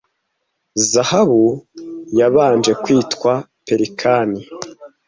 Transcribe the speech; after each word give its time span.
Zahabu 0.89 1.43
yabanje 2.19 2.71
kwitwa 2.83 3.31
Pelikani 3.65 4.39